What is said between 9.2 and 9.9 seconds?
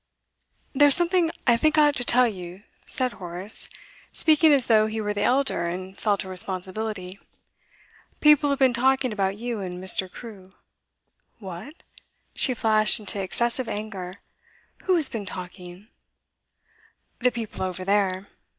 you and